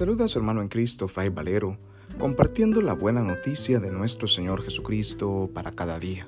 saluda 0.00 0.24
a 0.24 0.28
su 0.28 0.38
hermano 0.38 0.62
en 0.62 0.68
Cristo, 0.68 1.08
Fray 1.08 1.28
Valero, 1.28 1.76
compartiendo 2.18 2.80
la 2.80 2.94
buena 2.94 3.20
noticia 3.20 3.80
de 3.80 3.90
nuestro 3.90 4.28
Señor 4.28 4.62
Jesucristo 4.62 5.50
para 5.52 5.72
cada 5.72 5.98
día. 5.98 6.26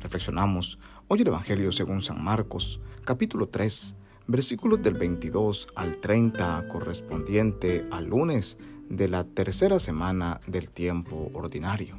Reflexionamos 0.00 0.78
hoy 1.08 1.22
el 1.22 1.26
Evangelio 1.26 1.72
según 1.72 2.00
San 2.00 2.22
Marcos, 2.22 2.80
capítulo 3.04 3.48
3, 3.48 3.96
versículos 4.28 4.84
del 4.84 4.94
22 4.94 5.66
al 5.74 5.96
30, 5.96 6.68
correspondiente 6.68 7.84
al 7.90 8.04
lunes 8.04 8.56
de 8.88 9.08
la 9.08 9.24
tercera 9.24 9.80
semana 9.80 10.38
del 10.46 10.70
tiempo 10.70 11.28
ordinario. 11.34 11.98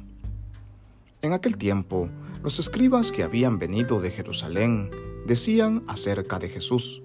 En 1.20 1.34
aquel 1.34 1.58
tiempo, 1.58 2.08
los 2.42 2.58
escribas 2.58 3.12
que 3.12 3.24
habían 3.24 3.58
venido 3.58 4.00
de 4.00 4.10
Jerusalén 4.10 4.90
decían 5.26 5.84
acerca 5.86 6.38
de 6.38 6.48
Jesús, 6.48 7.02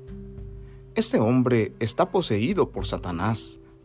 Este 0.95 1.19
hombre 1.19 1.73
está 1.81 2.11
poseído 2.11 2.71
por 2.71 2.87
Satanás, 2.87 3.59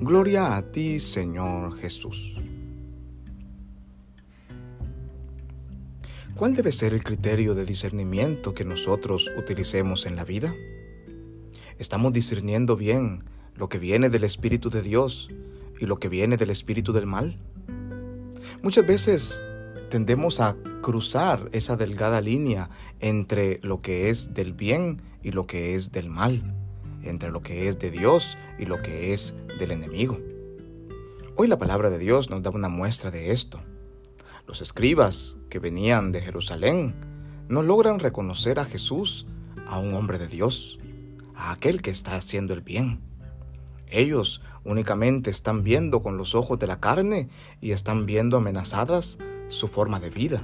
gloria 0.00 0.56
a 0.56 0.62
ti 0.62 1.00
Señor 1.00 1.76
Jesús. 1.76 2.36
¿Cuál 6.36 6.54
debe 6.54 6.70
ser 6.70 6.94
el 6.94 7.02
criterio 7.02 7.54
de 7.56 7.64
discernimiento 7.64 8.54
que 8.54 8.64
nosotros 8.64 9.28
utilicemos 9.36 10.06
en 10.06 10.14
la 10.14 10.24
vida? 10.24 10.54
¿Estamos 11.78 12.12
discerniendo 12.12 12.76
bien 12.76 13.24
lo 13.56 13.68
que 13.68 13.78
viene 13.78 14.08
del 14.08 14.22
Espíritu 14.22 14.70
de 14.70 14.82
Dios 14.82 15.30
y 15.80 15.86
lo 15.86 15.98
que 15.98 16.08
viene 16.08 16.36
del 16.36 16.50
Espíritu 16.50 16.92
del 16.92 17.06
mal? 17.06 17.36
Muchas 18.62 18.86
veces 18.86 19.42
tendemos 19.90 20.38
a 20.38 20.56
cruzar 20.80 21.48
esa 21.52 21.76
delgada 21.76 22.20
línea 22.20 22.70
entre 23.00 23.58
lo 23.62 23.82
que 23.82 24.10
es 24.10 24.32
del 24.32 24.52
bien 24.52 25.02
y 25.24 25.32
lo 25.32 25.46
que 25.48 25.74
es 25.74 25.90
del 25.90 26.08
mal, 26.08 26.54
entre 27.02 27.30
lo 27.30 27.42
que 27.42 27.68
es 27.68 27.78
de 27.78 27.90
Dios 27.90 28.38
y 28.58 28.66
lo 28.66 28.82
que 28.82 29.12
es 29.12 29.34
del 29.58 29.70
enemigo. 29.70 30.18
Hoy 31.36 31.46
la 31.46 31.58
palabra 31.58 31.90
de 31.90 31.98
Dios 31.98 32.30
nos 32.30 32.42
da 32.42 32.50
una 32.50 32.68
muestra 32.68 33.10
de 33.10 33.30
esto. 33.30 33.60
Los 34.46 34.60
escribas 34.60 35.36
que 35.50 35.58
venían 35.58 36.10
de 36.10 36.20
Jerusalén 36.20 36.94
no 37.48 37.62
logran 37.62 37.98
reconocer 37.98 38.58
a 38.58 38.64
Jesús, 38.64 39.26
a 39.66 39.78
un 39.78 39.94
hombre 39.94 40.18
de 40.18 40.26
Dios, 40.26 40.78
a 41.34 41.52
aquel 41.52 41.82
que 41.82 41.90
está 41.90 42.16
haciendo 42.16 42.54
el 42.54 42.62
bien. 42.62 43.00
Ellos 43.86 44.42
únicamente 44.64 45.30
están 45.30 45.62
viendo 45.62 46.02
con 46.02 46.18
los 46.18 46.34
ojos 46.34 46.58
de 46.58 46.66
la 46.66 46.80
carne 46.80 47.28
y 47.60 47.70
están 47.70 48.04
viendo 48.04 48.36
amenazadas 48.36 49.18
su 49.48 49.66
forma 49.66 50.00
de 50.00 50.10
vida, 50.10 50.42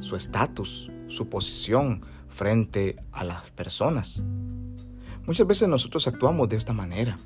su 0.00 0.16
estatus, 0.16 0.90
su 1.08 1.28
posición 1.28 2.02
frente 2.28 2.96
a 3.12 3.24
las 3.24 3.50
personas. 3.50 4.22
Muchas 5.26 5.46
veces 5.46 5.68
nosotros 5.68 6.06
actuamos 6.06 6.48
de 6.48 6.56
esta 6.56 6.72
manera 6.72 7.18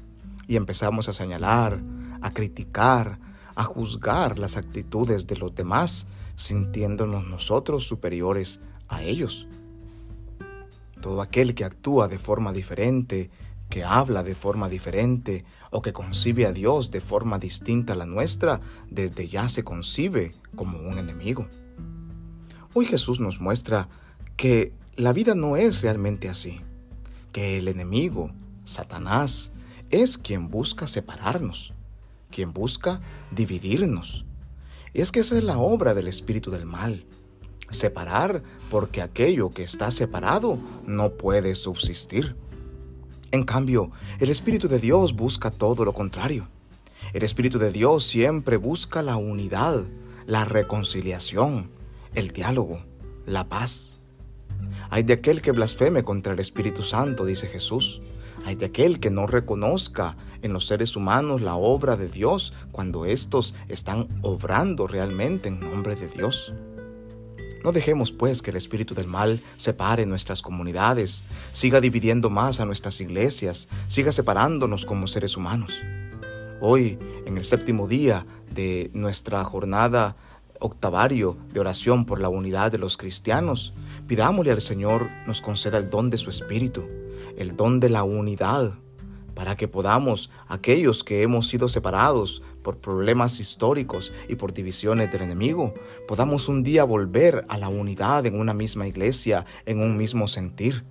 y 0.46 0.56
empezamos 0.56 1.08
a 1.08 1.12
señalar, 1.12 1.82
a 2.22 2.30
criticar, 2.32 3.18
a 3.54 3.64
juzgar 3.64 4.38
las 4.38 4.56
actitudes 4.56 5.26
de 5.26 5.36
los 5.36 5.54
demás, 5.54 6.06
sintiéndonos 6.34 7.26
nosotros 7.26 7.84
superiores 7.84 8.60
a 8.88 9.02
ellos. 9.02 9.46
Todo 11.00 11.20
aquel 11.22 11.54
que 11.54 11.64
actúa 11.64 12.08
de 12.08 12.18
forma 12.18 12.52
diferente 12.52 13.30
que 13.70 13.84
habla 13.84 14.22
de 14.22 14.34
forma 14.34 14.68
diferente 14.68 15.44
o 15.70 15.80
que 15.80 15.92
concibe 15.92 16.44
a 16.44 16.52
Dios 16.52 16.90
de 16.90 17.00
forma 17.00 17.38
distinta 17.38 17.92
a 17.92 17.96
la 17.96 18.04
nuestra, 18.04 18.60
desde 18.90 19.28
ya 19.28 19.48
se 19.48 19.62
concibe 19.62 20.34
como 20.56 20.78
un 20.80 20.98
enemigo. 20.98 21.48
Hoy 22.74 22.86
Jesús 22.86 23.20
nos 23.20 23.40
muestra 23.40 23.88
que 24.36 24.74
la 24.96 25.12
vida 25.12 25.34
no 25.34 25.56
es 25.56 25.82
realmente 25.82 26.28
así, 26.28 26.60
que 27.32 27.58
el 27.58 27.68
enemigo, 27.68 28.32
Satanás, 28.64 29.52
es 29.91 30.18
quien 30.18 30.50
busca 30.50 30.86
separarnos, 30.86 31.72
quien 32.30 32.52
busca 32.52 33.00
dividirnos. 33.30 34.24
Y 34.92 35.00
es 35.00 35.12
que 35.12 35.20
esa 35.20 35.38
es 35.38 35.44
la 35.44 35.58
obra 35.58 35.94
del 35.94 36.08
espíritu 36.08 36.50
del 36.50 36.66
mal, 36.66 37.04
separar 37.70 38.42
porque 38.70 39.02
aquello 39.02 39.50
que 39.50 39.62
está 39.62 39.91
separado 39.91 40.58
no 40.86 41.10
puede 41.10 41.54
subsistir. 41.54 42.36
En 43.32 43.44
cambio, 43.44 43.92
el 44.18 44.28
Espíritu 44.28 44.66
de 44.66 44.80
Dios 44.80 45.14
busca 45.14 45.52
todo 45.52 45.84
lo 45.84 45.92
contrario. 45.92 46.48
El 47.12 47.22
Espíritu 47.22 47.58
de 47.58 47.70
Dios 47.70 48.04
siempre 48.04 48.56
busca 48.56 49.02
la 49.02 49.16
unidad, 49.16 49.86
la 50.26 50.44
reconciliación, 50.44 51.70
el 52.14 52.32
diálogo, 52.32 52.84
la 53.26 53.48
paz. 53.48 53.99
Hay 54.91 55.03
de 55.03 55.15
aquel 55.15 55.43
que 55.43 55.53
blasfeme 55.53 56.03
contra 56.03 56.32
el 56.32 56.38
Espíritu 56.38 56.82
Santo, 56.82 57.25
dice 57.25 57.47
Jesús. 57.47 58.00
Hay 58.44 58.54
de 58.54 58.66
aquel 58.66 59.00
que 59.00 59.10
no 59.10 59.26
reconozca 59.26 60.16
en 60.43 60.53
los 60.53 60.66
seres 60.66 60.97
humanos 60.97 61.43
la 61.43 61.54
obra 61.54 61.97
de 61.97 62.09
Dios 62.09 62.53
cuando 62.72 63.04
éstos 63.04 63.54
están 63.69 64.09
obrando 64.22 64.87
realmente 64.87 65.48
en 65.48 65.60
nombre 65.60 65.94
de 65.94 66.09
Dios. 66.09 66.54
No 67.62 67.72
dejemos 67.72 68.10
pues 68.10 68.41
que 68.41 68.50
el 68.50 68.56
espíritu 68.56 68.94
del 68.94 69.06
mal 69.06 69.41
separe 69.56 70.06
nuestras 70.06 70.41
comunidades, 70.41 71.25
siga 71.53 71.81
dividiendo 71.81 72.31
más 72.31 72.59
a 72.59 72.65
nuestras 72.65 73.00
iglesias, 73.03 73.69
siga 73.88 74.12
separándonos 74.12 74.87
como 74.87 75.06
seres 75.06 75.37
humanos. 75.37 75.82
Hoy, 76.62 76.98
en 77.27 77.37
el 77.37 77.44
séptimo 77.44 77.87
día 77.87 78.27
de 78.50 78.91
nuestra 78.94 79.44
jornada 79.44 80.16
octavario 80.59 81.37
de 81.53 81.60
oración 81.60 82.06
por 82.06 82.21
la 82.21 82.28
unidad 82.28 82.72
de 82.72 82.78
los 82.78 82.97
cristianos, 82.97 83.75
pidámosle 84.10 84.50
al 84.50 84.60
Señor 84.60 85.09
nos 85.25 85.41
conceda 85.41 85.78
el 85.78 85.88
don 85.88 86.10
de 86.10 86.19
su 86.19 86.31
espíritu, 86.31 86.88
el 87.37 87.54
don 87.54 87.78
de 87.78 87.88
la 87.91 88.03
unidad, 88.03 88.75
para 89.37 89.54
que 89.54 89.69
podamos, 89.69 90.32
aquellos 90.48 91.04
que 91.04 91.22
hemos 91.22 91.47
sido 91.47 91.69
separados 91.69 92.43
por 92.65 92.78
problemas 92.78 93.38
históricos 93.38 94.12
y 94.28 94.34
por 94.34 94.53
divisiones 94.53 95.12
del 95.12 95.22
enemigo, 95.22 95.75
podamos 96.09 96.48
un 96.48 96.65
día 96.65 96.82
volver 96.82 97.44
a 97.48 97.56
la 97.56 97.69
unidad 97.69 98.26
en 98.26 98.37
una 98.37 98.53
misma 98.53 98.88
iglesia, 98.88 99.47
en 99.65 99.78
un 99.78 99.97
mismo 99.97 100.27
sentir. 100.27 100.84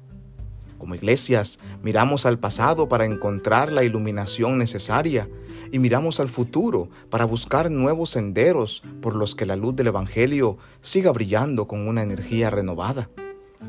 Como 0.79 0.95
iglesias, 0.95 1.59
miramos 1.83 2.25
al 2.25 2.39
pasado 2.39 2.87
para 2.87 3.05
encontrar 3.05 3.71
la 3.71 3.83
iluminación 3.83 4.57
necesaria 4.57 5.29
y 5.71 5.77
miramos 5.77 6.19
al 6.19 6.29
futuro 6.29 6.89
para 7.11 7.25
buscar 7.25 7.69
nuevos 7.69 8.09
senderos 8.09 8.81
por 9.01 9.15
los 9.15 9.35
que 9.35 9.45
la 9.45 9.55
luz 9.55 9.75
del 9.75 9.87
Evangelio 9.87 10.57
siga 10.81 11.11
brillando 11.11 11.67
con 11.67 11.87
una 11.87 12.01
energía 12.01 12.49
renovada 12.49 13.09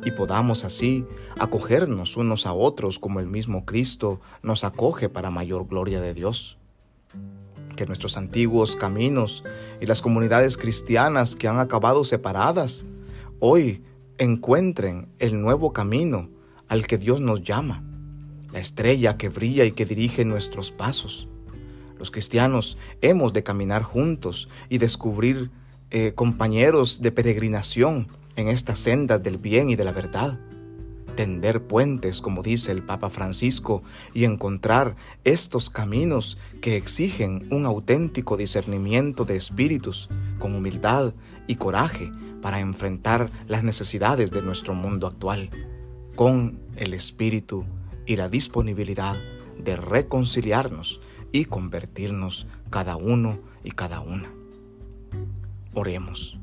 y 0.05 0.13
podamos 0.13 0.65
así 0.65 1.05
acogernos 1.39 2.17
unos 2.17 2.47
a 2.47 2.53
otros 2.53 2.99
como 2.99 3.21
el 3.21 3.27
mismo 3.27 3.65
Cristo 3.65 4.21
nos 4.43 4.65
acoge 4.65 5.09
para 5.09 5.31
mayor 5.31 5.67
gloria 5.67 6.01
de 6.01 6.15
Dios. 6.15 6.59
Que 7.77 7.87
nuestros 7.87 8.17
antiguos 8.17 8.77
caminos 8.77 9.43
y 9.81 9.87
las 9.87 10.01
comunidades 10.01 10.57
cristianas 10.57 11.35
que 11.35 11.49
han 11.49 11.59
acabado 11.59 12.05
separadas 12.05 12.87
hoy 13.41 13.83
encuentren 14.19 15.09
el 15.19 15.41
nuevo 15.41 15.73
camino 15.73 16.29
al 16.71 16.87
que 16.87 16.99
Dios 16.99 17.21
nos 17.21 17.43
llama, 17.43 17.83
la 18.53 18.61
estrella 18.61 19.19
que 19.19 19.29
brilla 19.29 19.65
y 19.65 19.73
que 19.73 19.85
dirige 19.85 20.25
nuestros 20.25 20.71
pasos. 20.71 21.29
Los 21.99 22.13
cristianos 22.13 22.79
hemos 23.03 23.33
de 23.33 23.43
caminar 23.43 23.83
juntos 23.83 24.49
y 24.69 24.79
descubrir 24.79 25.51
eh, 25.91 26.13
compañeros 26.15 27.03
de 27.03 27.11
peregrinación 27.11 28.07
en 28.37 28.49
estas 28.49 28.79
sendas 28.79 29.21
del 29.21 29.37
bien 29.37 29.69
y 29.69 29.77
de 29.77 29.85
la 29.85 29.93
verdad. 29.93 30.39
tender 31.17 31.67
puentes, 31.67 32.23
como 32.23 32.41
dice 32.41 32.71
el 32.71 32.85
Papa 32.85 33.11
Francisco, 33.11 33.83
y 34.15 34.25
encontrar 34.25 34.95
estos 35.25 35.69
caminos 35.69 36.39
que 36.63 36.77
exigen 36.77 37.49
un 37.51 37.67
auténtico 37.67 38.37
discernimiento 38.37 39.25
de 39.25 39.37
espíritus, 39.37 40.09
con 40.39 40.55
humildad 40.55 41.15
y 41.49 41.57
coraje 41.57 42.13
para 42.41 42.61
enfrentar 42.61 43.31
las 43.49 43.65
necesidades 43.65 44.31
de 44.31 44.41
nuestro 44.41 44.73
mundo 44.75 45.09
actual, 45.09 45.51
con 46.21 46.61
el 46.77 46.93
espíritu 46.93 47.65
y 48.05 48.17
la 48.17 48.29
disponibilidad 48.29 49.17
de 49.57 49.75
reconciliarnos 49.75 51.01
y 51.33 51.47
convertirnos 51.47 52.47
cada 52.69 52.97
uno 52.97 53.41
y 53.65 53.71
cada 53.71 54.01
una. 54.01 54.31
Oremos. 55.73 56.39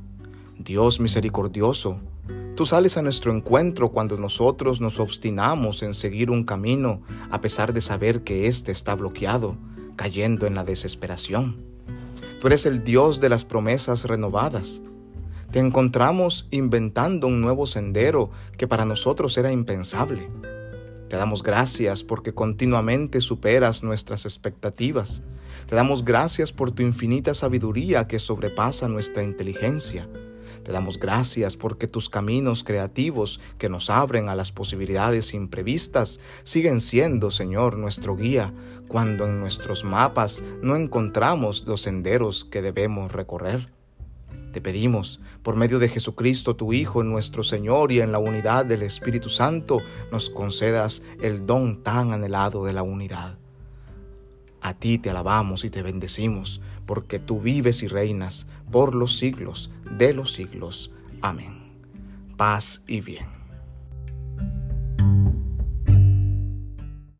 Dios 0.58 1.00
misericordioso, 1.00 2.02
tú 2.56 2.66
sales 2.66 2.98
a 2.98 3.04
nuestro 3.04 3.32
encuentro 3.32 3.92
cuando 3.92 4.18
nosotros 4.18 4.82
nos 4.82 5.00
obstinamos 5.00 5.84
en 5.84 5.94
seguir 5.94 6.32
un 6.32 6.44
camino 6.44 7.04
a 7.30 7.40
pesar 7.40 7.72
de 7.72 7.82
saber 7.82 8.24
que 8.24 8.48
éste 8.48 8.72
está 8.72 8.96
bloqueado, 8.96 9.58
cayendo 9.96 10.48
en 10.48 10.56
la 10.56 10.64
desesperación. 10.64 11.56
Tú 12.42 12.48
eres 12.48 12.66
el 12.66 12.84
Dios 12.84 13.22
de 13.22 13.30
las 13.30 13.46
promesas 13.46 14.06
renovadas. 14.06 14.82
Te 15.52 15.60
encontramos 15.60 16.48
inventando 16.52 17.28
un 17.28 17.40
nuevo 17.40 17.68
sendero 17.68 18.32
que 18.58 18.68
para 18.68 18.84
nosotros 18.84 19.38
era 19.38 19.52
impensable. 19.52 20.30
Te 21.08 21.16
damos 21.16 21.42
gracias 21.42 22.04
porque 22.04 22.34
continuamente 22.34 23.22
superas 23.22 23.82
nuestras 23.82 24.26
expectativas. 24.26 25.22
Te 25.66 25.76
damos 25.76 26.04
gracias 26.04 26.52
por 26.52 26.72
tu 26.72 26.84
infinita 26.84 27.34
sabiduría 27.34 28.08
que 28.08 28.20
sobrepasa 28.20 28.90
nuestra 28.90 29.24
inteligencia. 29.24 30.10
Te 30.64 30.74
damos 30.74 31.00
gracias 31.00 31.56
porque 31.56 31.88
tus 31.88 32.10
caminos 32.10 32.66
creativos 32.66 33.40
que 33.58 33.70
nos 33.70 33.90
abren 33.90 34.28
a 34.28 34.36
las 34.36 34.52
posibilidades 34.52 35.34
imprevistas 35.34 36.20
siguen 36.44 36.82
siendo, 36.82 37.32
Señor, 37.32 37.78
nuestro 37.78 38.18
guía 38.18 38.54
cuando 38.90 39.26
en 39.26 39.40
nuestros 39.40 39.86
mapas 39.86 40.44
no 40.62 40.76
encontramos 40.76 41.64
los 41.66 41.84
senderos 41.84 42.44
que 42.44 42.62
debemos 42.62 43.14
recorrer. 43.14 43.77
Te 44.58 44.62
pedimos, 44.62 45.22
por 45.44 45.56
medio 45.56 45.78
de 45.78 45.88
Jesucristo, 45.88 46.56
tu 46.56 46.74
Hijo, 46.74 47.04
nuestro 47.04 47.44
Señor, 47.44 47.92
y 47.92 48.02
en 48.02 48.12
la 48.12 48.18
unidad 48.18 48.66
del 48.66 48.82
Espíritu 48.82 49.30
Santo, 49.30 49.84
nos 50.12 50.32
concedas 50.32 51.04
el 51.22 51.46
don 51.46 51.84
tan 51.84 52.12
anhelado 52.12 52.66
de 52.66 52.74
la 52.74 52.82
unidad. 52.82 53.38
A 54.60 54.74
ti 54.74 54.98
te 54.98 55.12
alabamos 55.12 55.64
y 55.64 55.70
te 55.70 55.84
bendecimos, 55.84 56.60
porque 56.88 57.20
tú 57.20 57.40
vives 57.40 57.84
y 57.84 57.88
reinas 57.88 58.48
por 58.72 58.96
los 58.96 59.20
siglos 59.20 59.70
de 59.96 60.16
los 60.16 60.34
siglos. 60.34 60.90
Amén. 61.22 61.78
Paz 62.36 62.82
y 62.88 63.02
bien. 63.02 63.37